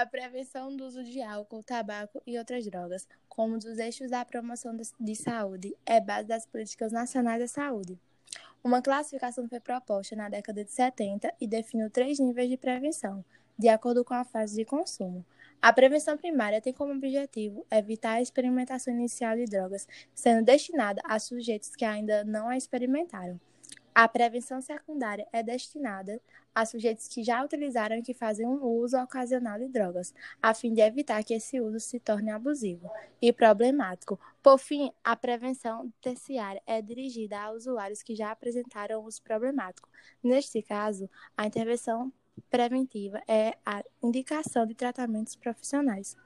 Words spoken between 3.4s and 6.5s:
dos eixos da promoção de saúde, é base das